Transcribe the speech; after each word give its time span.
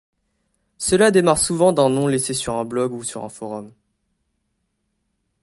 Cela 0.79 1.11
démarre 1.11 1.37
souvent 1.37 1.73
d'un 1.73 1.87
nom 1.89 2.07
laissé 2.07 2.33
sur 2.33 2.55
un 2.55 2.65
blog 2.65 2.91
ou 2.93 3.03
sur 3.03 3.23
un 3.23 3.29
forum. 3.29 3.71